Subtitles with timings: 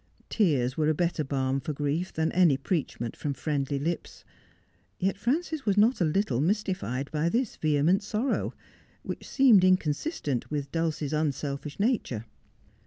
[0.29, 4.23] Tears were a better balm for grief than any preachment from friendly In Tangley Wood.
[4.99, 5.11] 217 lips.
[5.11, 8.51] Yet Frances was not a little mystified by this vehement sorrow,
[9.03, 12.25] which seemed inconsistent with Dulcie's unselfish nature.